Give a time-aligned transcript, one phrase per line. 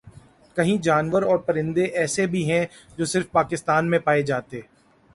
[0.57, 2.65] کہیں جانور اور پرندے ایسے بھی ہیں
[2.97, 4.61] جو صرف پاکستان میں پائے جاتے